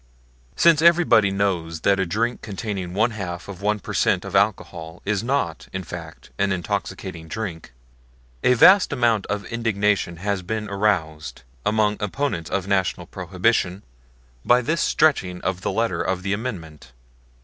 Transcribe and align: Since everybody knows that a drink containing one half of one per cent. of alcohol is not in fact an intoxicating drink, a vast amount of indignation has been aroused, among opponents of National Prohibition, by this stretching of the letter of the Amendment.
Since 0.55 0.81
everybody 0.81 1.29
knows 1.29 1.81
that 1.81 1.99
a 1.99 2.07
drink 2.07 2.41
containing 2.41 2.95
one 2.95 3.11
half 3.11 3.47
of 3.47 3.61
one 3.61 3.77
per 3.79 3.93
cent. 3.93 4.25
of 4.25 4.35
alcohol 4.35 4.99
is 5.05 5.21
not 5.23 5.67
in 5.71 5.83
fact 5.83 6.31
an 6.39 6.51
intoxicating 6.51 7.27
drink, 7.27 7.71
a 8.43 8.55
vast 8.55 8.91
amount 8.91 9.27
of 9.27 9.45
indignation 9.45 10.17
has 10.17 10.41
been 10.41 10.67
aroused, 10.71 11.43
among 11.63 11.97
opponents 11.99 12.49
of 12.49 12.67
National 12.67 13.05
Prohibition, 13.05 13.83
by 14.43 14.63
this 14.63 14.81
stretching 14.81 15.39
of 15.41 15.61
the 15.61 15.71
letter 15.71 16.01
of 16.01 16.23
the 16.23 16.33
Amendment. 16.33 16.93